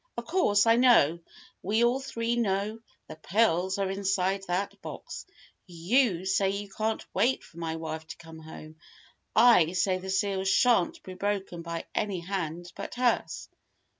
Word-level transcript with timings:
Of 0.17 0.25
course, 0.25 0.65
I 0.65 0.77
know 0.77 1.19
we 1.61 1.83
all 1.83 1.99
three 1.99 2.35
know 2.35 2.79
the 3.07 3.17
pearls 3.17 3.77
are 3.77 3.91
inside 3.91 4.41
that 4.47 4.81
box. 4.81 5.27
You 5.67 6.25
say 6.25 6.49
you 6.49 6.69
can't 6.69 7.05
wait 7.13 7.43
for 7.43 7.59
my 7.59 7.75
wife 7.75 8.07
to 8.07 8.17
come 8.17 8.39
home. 8.39 8.77
I 9.35 9.73
say 9.73 9.99
the 9.99 10.09
seals 10.09 10.49
shan't 10.49 11.03
be 11.03 11.13
broken 11.13 11.61
by 11.61 11.85
any 11.93 12.19
hand 12.21 12.73
but 12.75 12.95
hers. 12.95 13.47